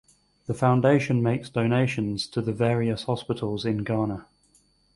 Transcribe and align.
The 0.47 0.55
foundation 0.55 1.21
makes 1.21 1.51
donations 1.51 2.25
to 2.29 2.41
the 2.41 2.51
various 2.53 3.03
hospitals 3.03 3.65
in 3.65 3.83
Ghana. 3.83 4.25